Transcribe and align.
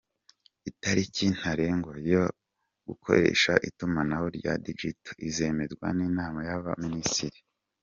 Itariki 0.69 1.23
ntarengwa 1.35 1.93
yo 2.11 2.23
gukoresha 2.87 3.51
itumanaho 3.69 4.25
rya 4.37 4.53
Digitali 4.65 5.21
izemezwa 5.29 5.85
n’Inama 5.97 6.39
y’Abaminisitiri 6.47 7.39